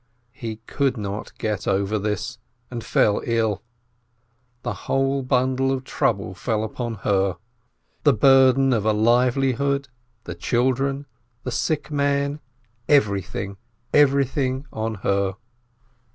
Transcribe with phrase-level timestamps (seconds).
[0.33, 2.39] He could not get over this,
[2.71, 3.61] and fell ill.
[4.63, 7.37] The whole bundle of trouble fell upon her:
[8.01, 9.89] the burden of a livelihood,
[10.23, 11.05] the children,
[11.43, 12.39] the sick man,
[12.89, 13.57] everything,
[13.93, 15.35] everything, on her.